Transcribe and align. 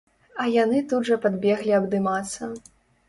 А 0.43 0.45
яны 0.53 0.79
тут 0.93 1.05
жа 1.09 1.17
падбеглі 1.27 1.77
абдымацца. 1.81 2.51